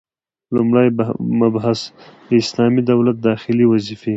لومړی 0.55 0.87
مبحث: 1.39 1.79
د 2.29 2.31
اسلامي 2.43 2.81
دولت 2.91 3.17
داخلي 3.29 3.65
وظيفي: 3.67 4.09